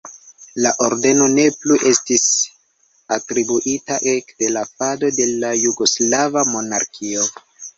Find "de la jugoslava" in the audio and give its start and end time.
5.21-6.49